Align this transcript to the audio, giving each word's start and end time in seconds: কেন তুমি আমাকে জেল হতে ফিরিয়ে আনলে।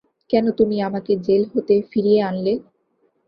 কেন 0.29 0.45
তুমি 0.59 0.77
আমাকে 0.81 1.11
জেল 1.25 1.43
হতে 1.53 1.75
ফিরিয়ে 1.91 2.19
আনলে। 2.23 2.53